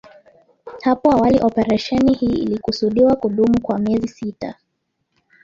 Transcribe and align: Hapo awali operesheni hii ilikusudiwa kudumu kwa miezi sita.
Hapo 0.81 1.11
awali 1.11 1.39
operesheni 1.39 2.13
hii 2.13 2.33
ilikusudiwa 2.43 3.15
kudumu 3.15 3.61
kwa 3.61 3.79
miezi 3.79 4.07
sita. 4.07 4.55